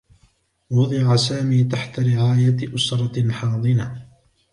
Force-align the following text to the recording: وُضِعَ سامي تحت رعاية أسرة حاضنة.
وُضِعَ 0.71 1.15
سامي 1.15 1.63
تحت 1.63 1.99
رعاية 1.99 2.75
أسرة 2.75 3.31
حاضنة. 3.31 4.07